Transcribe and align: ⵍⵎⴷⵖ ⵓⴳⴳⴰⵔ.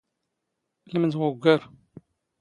ⵍⵎⴷⵖ 0.93 1.21
ⵓⴳⴳⴰⵔ. 1.29 1.61